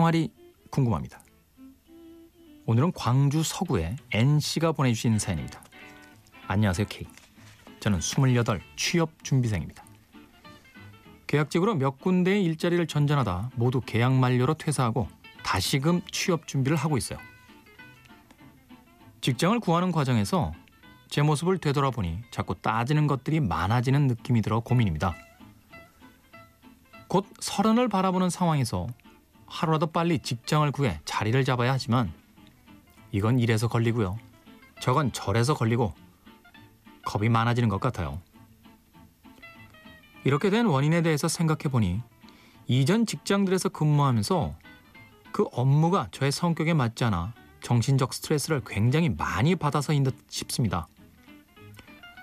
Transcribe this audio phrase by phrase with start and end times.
[0.00, 0.30] 사생활이
[0.70, 1.20] 궁금합니다.
[2.66, 5.62] 오늘은 광주 서구의 N씨가 보내주신 사연입니다.
[6.46, 7.06] 안녕하세요, K.
[7.80, 9.84] 저는 28 취업 준비생입니다.
[11.26, 15.08] 계약직으로 몇 군데의 일자리를 전전하다 모두 계약 만료로 퇴사하고
[15.44, 17.18] 다시금 취업 준비를 하고 있어요.
[19.20, 20.52] 직장을 구하는 과정에서
[21.08, 25.14] 제 모습을 되돌아보니 자꾸 따지는 것들이 많아지는 느낌이 들어 고민입니다.
[27.08, 28.86] 곧 서른을 바라보는 상황에서
[29.50, 32.12] 하루라도 빨리 직장을 구해 자리를 잡아야 하지만
[33.10, 34.16] 이건 이래서 걸리고요.
[34.80, 35.92] 저건 저래서 걸리고
[37.04, 38.20] 겁이 많아지는 것 같아요.
[40.24, 42.00] 이렇게 된 원인에 대해서 생각해 보니
[42.68, 44.54] 이전 직장들에서 근무하면서
[45.32, 50.86] 그 업무가 저의 성격에 맞지 않아 정신적 스트레스를 굉장히 많이 받아서인 듯 싶습니다.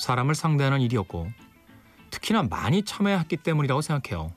[0.00, 1.30] 사람을 상대하는 일이었고
[2.10, 4.32] 특히나 많이 참여했기 때문이라고 생각해요.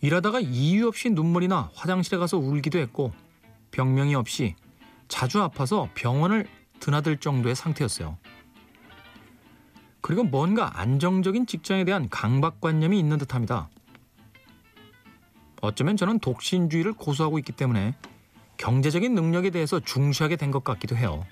[0.00, 3.12] 일하다가 이유 없이 눈물이 나 화장실에 가서 울기도 했고
[3.70, 4.54] 병명이 없이
[5.08, 6.46] 자주 아파서 병원을
[6.80, 8.18] 드나들 정도의 상태였어요.
[10.00, 13.68] 그리고 뭔가 안정적인 직장에 대한 강박관념이 있는 듯합니다.
[15.62, 17.94] 어쩌면 저는 독신주의를 고수하고 있기 때문에
[18.56, 21.26] 경제적인 능력에 대해서 중시하게 된 것 같기도 해요.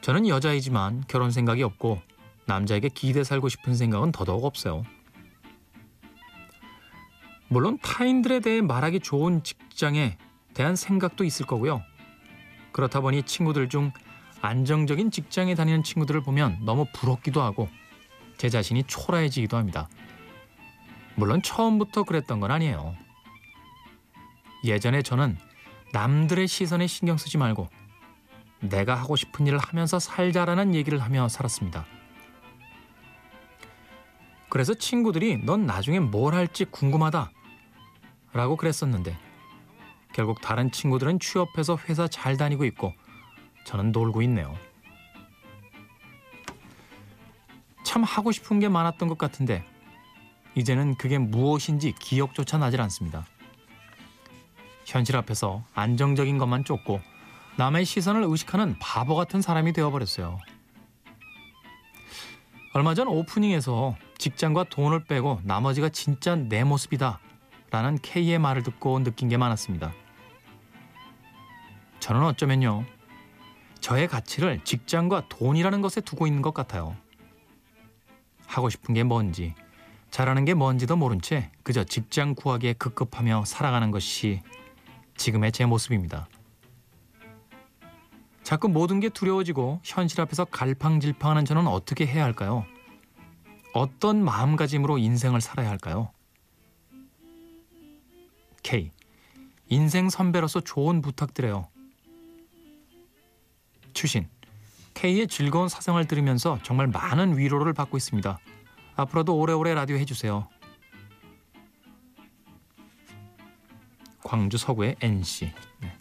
[0.00, 2.00] 저는 여자이지만 결혼 생각이 없고
[2.46, 4.84] 남자에게 기대 살고 싶은 생각은 더더욱 없어요.
[7.48, 10.16] 물론 타인들에 대해 말하기 좋은 직장에
[10.54, 11.82] 대한 생각도 있을 거고요.
[12.72, 13.92] 그렇다 보니 친구들 중
[14.42, 17.68] 안정적인 직장에 다니는 친구들을 보면 너무 부럽기도 하고
[18.36, 19.88] 제 자신이 초라해지기도 합니다.
[21.14, 22.94] 물론 처음부터 그랬던 건 아니에요.
[24.64, 25.38] 예전에 저는
[25.92, 27.68] 남들의 시선에 신경 쓰지 말고
[28.60, 31.86] 내가 하고 싶은 일을 하면서 살자라는 얘기를 하며 살았습니다.
[34.48, 37.30] 그래서 친구들이 넌 나중에 뭘 할지 궁금하다
[38.36, 39.16] 라고 그랬었는데
[40.12, 42.92] 결국 다른 친구들은 취업해서 회사 잘 다니고 있고
[43.64, 44.54] 저는 놀고 있네요.
[47.82, 49.64] 참 하고 싶은 게 많았던 것 같은데
[50.54, 53.24] 이제는 그게 무엇인지 기억조차 나질 않습니다.
[54.84, 57.00] 현실 앞에서 안정적인 것만 쫓고
[57.56, 60.38] 남의 시선을 의식하는 바보 같은 사람이 되어버렸어요.
[62.74, 67.20] 얼마 전 오프닝에서 직장과 돈을 빼고 나머지가 진짜 내 모습이다
[67.70, 69.92] 라는 K의 말을 듣고 느낀 게 많았습니다.
[72.00, 72.84] 저는 어쩌면요.
[73.80, 76.96] 저의 가치를 직장과 돈이라는 것에 두고 있는 것 같아요.
[78.46, 79.54] 하고 싶은 게 뭔지,
[80.10, 84.40] 잘하는 게 뭔지도 모른 채 그저 직장 구하기에 급급하며 살아가는 것이
[85.16, 86.28] 지금의 제 모습입니다.
[88.42, 92.64] 자꾸 모든 게 두려워지고 현실 앞에서 갈팡질팡하는 저는 어떻게 해야 할까요?
[93.74, 96.10] 어떤 마음가짐으로 인생을 살아야 할까요?
[98.66, 98.90] K.
[99.68, 101.68] 인생 선배로서 좋은 부탁드려요.
[103.92, 104.28] 추신.
[104.92, 108.40] K의 즐거운 사생활 들으면서 정말 많은 위로를 받고 있습니다.
[108.96, 110.48] 앞으로도 오래오래 라디오 해주세요.
[114.24, 115.52] 광주 서구의 NC.
[115.82, 115.92] 네.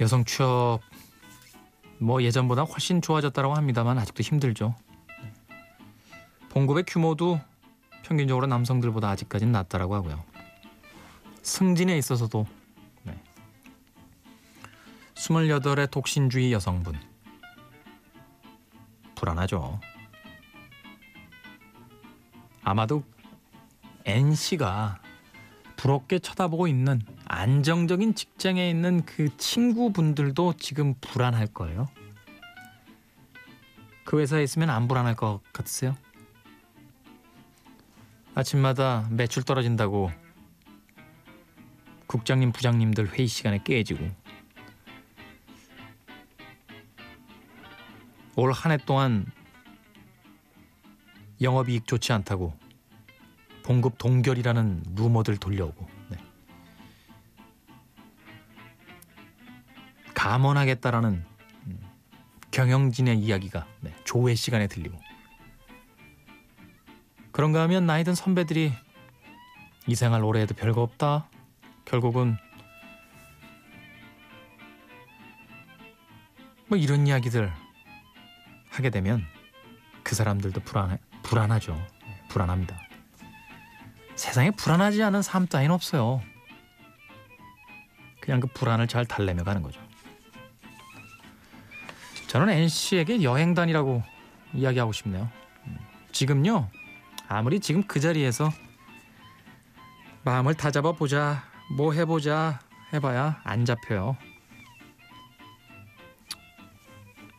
[0.00, 0.80] 여성 취업
[1.98, 4.74] 뭐 예전보다 훨씬 좋아졌다고 합니다만 아직도 힘들죠.
[6.48, 7.38] 봉급의 규모도
[8.02, 10.24] 평균적으로 남성들보다 아직까지는 낮다라고 하고요.
[11.42, 12.46] 승진에 있어서도
[13.02, 13.20] 네.
[15.14, 16.94] 28의 독신주의 여성분
[19.14, 19.80] 불안하죠.
[22.62, 23.02] 아마도
[24.04, 25.00] NC가
[25.76, 31.88] 부럽게 쳐다보고 있는 안정적인 직장에 있는 그 친구분들도 지금 불안할 거예요.
[34.04, 35.96] 그 회사에 있으면 안 불안할 것 같으세요?
[38.38, 40.12] 아침마다 매출 떨어진다고
[42.06, 44.08] 국장님, 부장님들 회의 시간에 깨지고
[48.36, 49.26] 올 한 해 동안
[51.40, 52.56] 영업이익 좋지 않다고
[53.64, 56.18] 봉급 동결이라는 루머들 돌려오고 네.
[60.14, 61.24] 감원하겠다라는
[61.66, 61.80] 음,
[62.52, 64.96] 경영진의 이야기가 네, 조회 시간에 들리고
[67.38, 68.72] 그런가 하면 나이 든 선배들이
[69.86, 71.28] 이 생활 오래 해도 별거 없다
[71.84, 72.36] 결국은
[76.66, 77.52] 뭐 이런 이야기들
[78.70, 79.24] 하게 되면
[80.02, 82.76] 그 사람들도 불안해 불안하죠 네, 불안합니다.
[84.16, 86.20] 세상에 불안하지 않은 삶 따윈 없어요.
[88.20, 89.80] 그냥 그 불안을 잘 달래며 가는 거죠.
[92.26, 94.02] 저는 NC에게 여행 단이라고
[94.54, 95.30] 이야기하고 싶네요.
[96.10, 96.68] 지금요,
[97.28, 98.50] 아무리 지금 그 자리에서
[100.24, 101.44] 마음을 다잡아 보자.
[101.76, 102.60] 뭐 해보자.
[102.92, 104.16] 해봐야 안 잡혀요.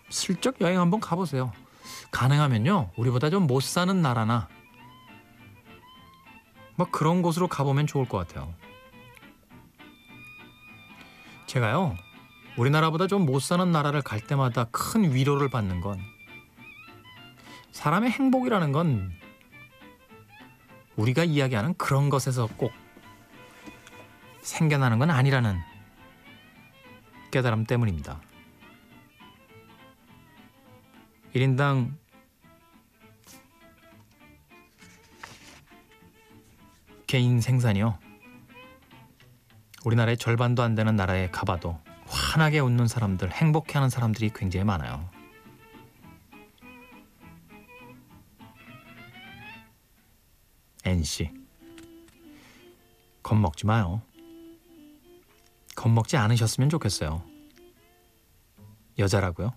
[0.10, 1.52] 슬쩍 여행 한번 가보세요.
[2.12, 2.92] 가능하면요.
[2.98, 4.48] 우리보다 좀 못 사는 나라나
[6.76, 8.54] 뭐 그런 곳으로 가보면 좋을 것 같아요.
[11.48, 11.96] 제가요.
[12.58, 16.00] 우리나라보다 좀 못 사는 나라를 갈 때마다 큰 위로를 받는 건
[17.72, 19.12] 사람의 행복이라는 건
[21.00, 22.74] 우리가 이야기하는 그런 것에서 꼭
[24.42, 25.58] 생겨나는 건 아니라는
[27.32, 28.20] 깨달음 때문입니다.
[31.34, 31.94] 1인당
[37.08, 37.98] 개인 생산이요.
[39.86, 45.10] 우리나라의 절반도 안 되는 나라에 가봐도 환하게 웃는 사람들, 행복해하는 사람들이 굉장히 많아요.
[50.90, 51.32] NC
[53.24, 54.02] 겁먹지 마요.
[55.76, 57.24] 겁먹지 않으셨으면 좋겠어요.
[58.98, 59.54] 여자라고요?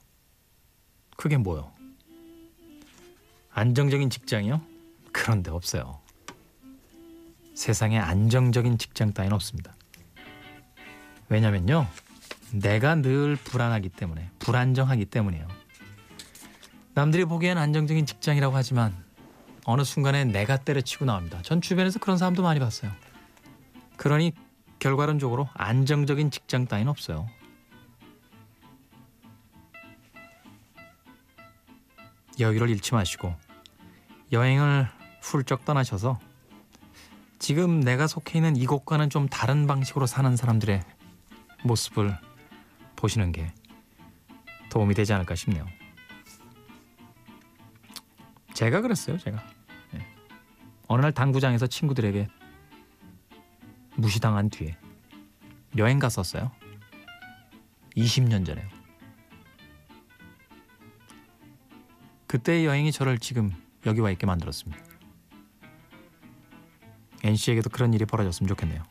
[1.17, 1.73] 그게 뭐요?
[3.51, 4.61] 안정적인 직장이요?
[5.13, 6.01] 그런데 없어요.
[7.55, 9.75] 세상에 안정적인 직장 따윈 없습니다.
[11.29, 11.87] 왜냐면요.
[12.53, 15.49] 내가 늘 불안하기 때문에, 불안정하기 때문이에요.
[16.95, 18.95] 남들이 보기엔 안정적인 직장이라고 하지만
[19.65, 21.41] 어느 순간에 내가 때려치고 나옵니다.
[21.43, 22.91] 전 주변에서 그런 사람도 많이 봤어요.
[23.97, 24.33] 그러니
[24.79, 27.29] 결과론적으로 안정적인 직장 따윈 없어요.
[32.41, 33.35] 여유를 잃지 마시고
[34.33, 34.89] 여행을
[35.21, 36.19] 훌쩍 떠나셔서
[37.39, 40.83] 지금 내가 속해 있는 이곳과는 좀 다른 방식으로 사는 사람들의
[41.65, 42.17] 모습을
[42.97, 43.53] 보시는 게
[44.71, 45.67] 도움이 되지 않을까 싶네요.
[48.55, 49.43] 제가 그랬어요, 제가.
[49.93, 50.07] 네.
[50.89, 52.29] 어느 날 당구장에서 친구들에게
[53.97, 54.77] 무시당한 뒤에
[55.77, 56.51] 여행 갔었어요.
[57.97, 58.67] 20년 전에요.
[62.27, 63.53] 그때의 여행이 저를 지금
[63.85, 64.83] 여기 와 있게 만들었습니다.
[67.25, 68.83] NC에게도 그런 일이 벌어졌으면 좋겠네요.